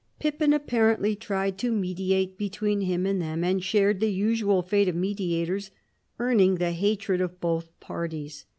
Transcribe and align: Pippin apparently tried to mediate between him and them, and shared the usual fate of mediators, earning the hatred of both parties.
Pippin 0.19 0.51
apparently 0.51 1.15
tried 1.15 1.59
to 1.59 1.71
mediate 1.71 2.35
between 2.35 2.81
him 2.81 3.05
and 3.05 3.21
them, 3.21 3.43
and 3.43 3.63
shared 3.63 3.99
the 3.99 4.11
usual 4.11 4.63
fate 4.63 4.87
of 4.87 4.95
mediators, 4.95 5.69
earning 6.17 6.55
the 6.55 6.71
hatred 6.71 7.21
of 7.21 7.39
both 7.39 7.79
parties. 7.79 8.45